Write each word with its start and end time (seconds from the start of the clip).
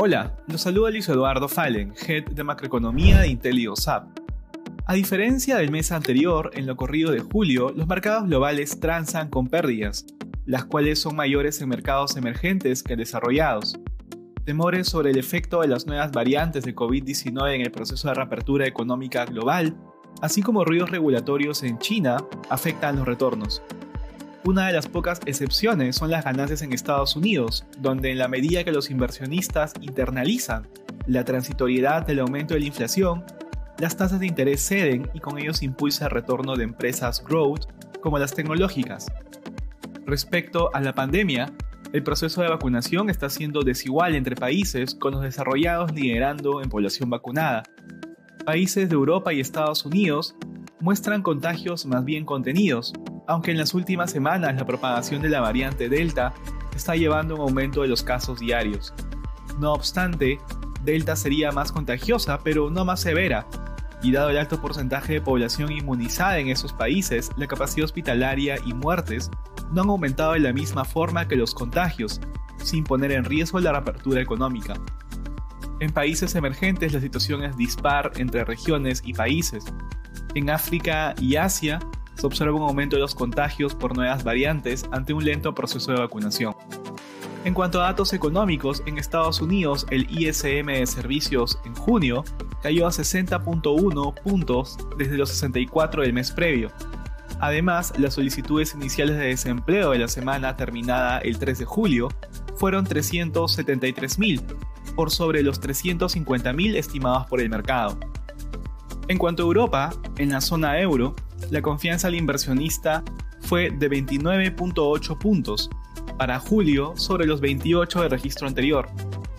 Hola, 0.00 0.36
los 0.46 0.60
saluda 0.60 0.92
Luis 0.92 1.08
Eduardo 1.08 1.48
Fallen, 1.48 1.92
Head 2.06 2.26
de 2.26 2.44
Macroeconomía 2.44 3.18
de 3.18 3.30
IntelioSAP. 3.30 4.06
A 4.86 4.94
diferencia 4.94 5.56
del 5.56 5.72
mes 5.72 5.90
anterior, 5.90 6.52
en 6.54 6.68
lo 6.68 6.76
corrido 6.76 7.10
de 7.10 7.18
julio, 7.18 7.72
los 7.74 7.88
mercados 7.88 8.28
globales 8.28 8.78
transan 8.78 9.28
con 9.28 9.48
pérdidas, 9.48 10.06
las 10.46 10.66
cuales 10.66 11.00
son 11.00 11.16
mayores 11.16 11.60
en 11.60 11.68
mercados 11.68 12.16
emergentes 12.16 12.84
que 12.84 12.94
desarrollados. 12.94 13.76
Temores 14.44 14.88
sobre 14.88 15.10
el 15.10 15.18
efecto 15.18 15.62
de 15.62 15.68
las 15.68 15.88
nuevas 15.88 16.12
variantes 16.12 16.62
de 16.62 16.76
COVID-19 16.76 17.56
en 17.56 17.62
el 17.62 17.72
proceso 17.72 18.06
de 18.06 18.14
reapertura 18.14 18.68
económica 18.68 19.24
global, 19.24 19.76
así 20.22 20.42
como 20.42 20.64
ruidos 20.64 20.90
regulatorios 20.90 21.64
en 21.64 21.76
China, 21.80 22.18
afectan 22.50 22.94
los 22.94 23.04
retornos. 23.04 23.64
Una 24.48 24.66
de 24.66 24.72
las 24.72 24.88
pocas 24.88 25.20
excepciones 25.26 25.96
son 25.96 26.10
las 26.10 26.24
ganancias 26.24 26.62
en 26.62 26.72
Estados 26.72 27.16
Unidos, 27.16 27.66
donde 27.80 28.10
en 28.10 28.16
la 28.16 28.28
medida 28.28 28.64
que 28.64 28.72
los 28.72 28.88
inversionistas 28.88 29.74
internalizan 29.82 30.66
la 31.06 31.22
transitoriedad 31.22 32.06
del 32.06 32.20
aumento 32.20 32.54
de 32.54 32.60
la 32.60 32.66
inflación, 32.66 33.24
las 33.78 33.98
tasas 33.98 34.20
de 34.20 34.26
interés 34.26 34.66
ceden 34.66 35.10
y 35.12 35.20
con 35.20 35.38
ellos 35.38 35.62
impulsa 35.62 36.06
el 36.06 36.12
retorno 36.12 36.56
de 36.56 36.64
empresas 36.64 37.22
growth 37.22 37.66
como 38.00 38.18
las 38.18 38.32
tecnológicas. 38.32 39.12
Respecto 40.06 40.74
a 40.74 40.80
la 40.80 40.94
pandemia, 40.94 41.52
el 41.92 42.02
proceso 42.02 42.40
de 42.40 42.48
vacunación 42.48 43.10
está 43.10 43.28
siendo 43.28 43.60
desigual 43.60 44.14
entre 44.14 44.34
países, 44.34 44.94
con 44.94 45.12
los 45.12 45.20
desarrollados 45.20 45.92
liderando 45.92 46.62
en 46.62 46.70
población 46.70 47.10
vacunada. 47.10 47.64
Países 48.46 48.88
de 48.88 48.94
Europa 48.94 49.30
y 49.34 49.40
Estados 49.40 49.84
Unidos 49.84 50.36
muestran 50.80 51.20
contagios 51.20 51.84
más 51.84 52.02
bien 52.06 52.24
contenidos, 52.24 52.94
aunque 53.28 53.50
en 53.50 53.58
las 53.58 53.74
últimas 53.74 54.10
semanas 54.10 54.56
la 54.56 54.64
propagación 54.64 55.22
de 55.22 55.28
la 55.28 55.40
variante 55.40 55.88
Delta 55.88 56.32
está 56.74 56.96
llevando 56.96 57.34
un 57.36 57.42
aumento 57.42 57.82
de 57.82 57.88
los 57.88 58.02
casos 58.02 58.40
diarios. 58.40 58.94
No 59.60 59.74
obstante, 59.74 60.38
Delta 60.82 61.14
sería 61.14 61.52
más 61.52 61.70
contagiosa, 61.70 62.40
pero 62.42 62.70
no 62.70 62.86
más 62.86 63.00
severa, 63.00 63.46
y 64.02 64.12
dado 64.12 64.30
el 64.30 64.38
alto 64.38 64.60
porcentaje 64.62 65.12
de 65.14 65.20
población 65.20 65.70
inmunizada 65.70 66.38
en 66.38 66.48
esos 66.48 66.72
países, 66.72 67.30
la 67.36 67.46
capacidad 67.46 67.84
hospitalaria 67.84 68.56
y 68.64 68.72
muertes 68.72 69.30
no 69.72 69.82
han 69.82 69.90
aumentado 69.90 70.32
de 70.32 70.40
la 70.40 70.54
misma 70.54 70.86
forma 70.86 71.28
que 71.28 71.36
los 71.36 71.52
contagios, 71.52 72.20
sin 72.56 72.82
poner 72.82 73.12
en 73.12 73.24
riesgo 73.24 73.60
la 73.60 73.72
reapertura 73.72 74.22
económica. 74.22 74.74
En 75.80 75.92
países 75.92 76.34
emergentes 76.34 76.94
la 76.94 77.00
situación 77.00 77.44
es 77.44 77.56
dispar 77.58 78.12
entre 78.16 78.44
regiones 78.44 79.02
y 79.04 79.12
países. 79.12 79.64
En 80.34 80.48
África 80.48 81.14
y 81.20 81.36
Asia 81.36 81.78
se 82.18 82.26
observa 82.26 82.56
un 82.56 82.62
aumento 82.62 82.96
de 82.96 83.02
los 83.02 83.14
contagios 83.14 83.74
por 83.74 83.96
nuevas 83.96 84.24
variantes 84.24 84.84
ante 84.90 85.12
un 85.12 85.24
lento 85.24 85.54
proceso 85.54 85.92
de 85.92 86.00
vacunación. 86.00 86.54
En 87.44 87.54
cuanto 87.54 87.80
a 87.80 87.84
datos 87.84 88.12
económicos, 88.12 88.82
en 88.86 88.98
Estados 88.98 89.40
Unidos 89.40 89.86
el 89.90 90.06
ISM 90.10 90.66
de 90.66 90.86
servicios 90.86 91.58
en 91.64 91.74
junio 91.74 92.24
cayó 92.62 92.86
a 92.86 92.90
60.1 92.90 94.14
puntos 94.22 94.76
desde 94.98 95.16
los 95.16 95.30
64 95.30 96.02
del 96.02 96.12
mes 96.12 96.32
previo. 96.32 96.72
Además, 97.40 97.92
las 97.96 98.14
solicitudes 98.14 98.74
iniciales 98.74 99.16
de 99.16 99.26
desempleo 99.26 99.92
de 99.92 100.00
la 100.00 100.08
semana 100.08 100.56
terminada 100.56 101.18
el 101.18 101.38
3 101.38 101.60
de 101.60 101.64
julio 101.64 102.08
fueron 102.56 102.84
373.000, 102.84 104.42
por 104.96 105.12
sobre 105.12 105.44
los 105.44 105.60
350.000 105.60 106.74
estimados 106.74 107.26
por 107.28 107.40
el 107.40 107.48
mercado. 107.48 107.96
En 109.06 109.16
cuanto 109.16 109.44
a 109.44 109.46
Europa, 109.46 109.90
en 110.16 110.30
la 110.30 110.40
zona 110.40 110.80
euro, 110.80 111.14
la 111.50 111.62
confianza 111.62 112.08
al 112.08 112.14
inversionista 112.14 113.02
fue 113.40 113.70
de 113.70 113.90
29.8 113.90 115.18
puntos 115.18 115.70
para 116.18 116.38
julio 116.38 116.94
sobre 116.96 117.26
los 117.26 117.40
28 117.40 118.02
del 118.02 118.10
registro 118.10 118.46
anterior. 118.46 118.88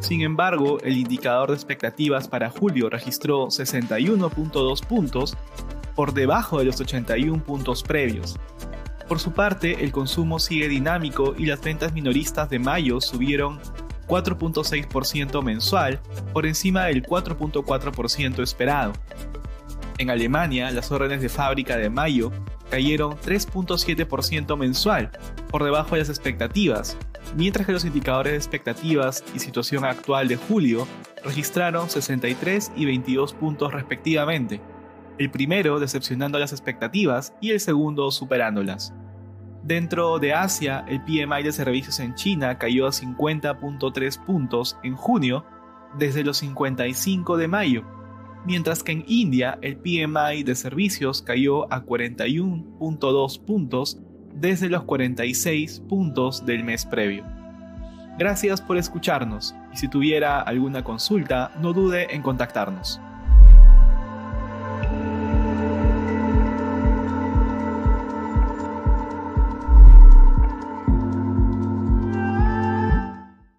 Sin 0.00 0.22
embargo, 0.22 0.80
el 0.80 0.96
indicador 0.96 1.50
de 1.50 1.54
expectativas 1.54 2.26
para 2.26 2.50
julio 2.50 2.90
registró 2.90 3.46
61.2 3.46 4.84
puntos 4.86 5.36
por 5.94 6.12
debajo 6.12 6.58
de 6.58 6.64
los 6.64 6.80
81 6.80 7.44
puntos 7.44 7.82
previos. 7.82 8.36
Por 9.06 9.20
su 9.20 9.32
parte, 9.32 9.84
el 9.84 9.92
consumo 9.92 10.38
sigue 10.38 10.68
dinámico 10.68 11.34
y 11.36 11.46
las 11.46 11.60
ventas 11.60 11.92
minoristas 11.92 12.48
de 12.48 12.58
mayo 12.58 13.00
subieron 13.00 13.60
4.6% 14.08 15.42
mensual 15.42 16.00
por 16.32 16.46
encima 16.46 16.84
del 16.84 17.02
4.4% 17.02 18.42
esperado. 18.42 18.92
En 20.02 20.10
Alemania, 20.10 20.68
las 20.72 20.90
órdenes 20.90 21.22
de 21.22 21.28
fábrica 21.28 21.76
de 21.76 21.88
mayo 21.88 22.32
cayeron 22.72 23.12
3.7% 23.18 24.56
mensual, 24.58 25.12
por 25.48 25.62
debajo 25.62 25.94
de 25.94 26.00
las 26.00 26.08
expectativas, 26.08 26.98
mientras 27.36 27.66
que 27.66 27.72
los 27.72 27.84
indicadores 27.84 28.32
de 28.32 28.36
expectativas 28.36 29.22
y 29.32 29.38
situación 29.38 29.84
actual 29.84 30.26
de 30.26 30.34
julio 30.34 30.88
registraron 31.22 31.88
63 31.88 32.72
y 32.74 32.84
22 32.84 33.32
puntos 33.34 33.72
respectivamente, 33.72 34.60
el 35.18 35.30
primero 35.30 35.78
decepcionando 35.78 36.36
las 36.40 36.50
expectativas 36.50 37.32
y 37.40 37.52
el 37.52 37.60
segundo 37.60 38.10
superándolas. 38.10 38.92
Dentro 39.62 40.18
de 40.18 40.34
Asia, 40.34 40.84
el 40.88 41.00
PMI 41.04 41.44
de 41.44 41.52
servicios 41.52 42.00
en 42.00 42.16
China 42.16 42.58
cayó 42.58 42.88
a 42.88 42.90
50.3 42.90 44.24
puntos 44.24 44.76
en 44.82 44.96
junio 44.96 45.44
desde 45.96 46.24
los 46.24 46.38
55 46.38 47.36
de 47.36 47.46
mayo, 47.46 48.01
mientras 48.46 48.82
que 48.82 48.92
en 48.92 49.04
India 49.06 49.58
el 49.62 49.76
PMI 49.76 50.42
de 50.44 50.54
servicios 50.54 51.22
cayó 51.22 51.72
a 51.72 51.84
41.2 51.84 53.44
puntos 53.44 53.98
desde 54.34 54.68
los 54.68 54.84
46 54.84 55.80
puntos 55.88 56.44
del 56.44 56.64
mes 56.64 56.86
previo. 56.86 57.24
Gracias 58.18 58.60
por 58.60 58.76
escucharnos 58.76 59.54
y 59.72 59.76
si 59.76 59.88
tuviera 59.88 60.40
alguna 60.40 60.84
consulta 60.84 61.52
no 61.60 61.72
dude 61.72 62.14
en 62.14 62.22
contactarnos. 62.22 63.00